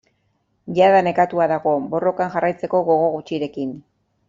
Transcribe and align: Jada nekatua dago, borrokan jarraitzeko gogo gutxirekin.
Jada 0.77 1.01
nekatua 1.07 1.47
dago, 1.51 1.75
borrokan 1.93 2.33
jarraitzeko 2.39 2.83
gogo 2.91 3.13
gutxirekin. 3.19 3.79